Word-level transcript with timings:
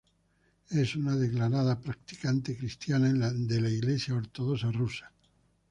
Es 0.71 0.95
una 0.95 1.15
declarada 1.15 1.79
practicante 1.79 2.57
cristiana 2.57 3.07
en 3.07 3.19
la 3.19 3.69
Iglesia 3.69 4.15
ortodoxa 4.15 4.71
rusa. 4.71 5.11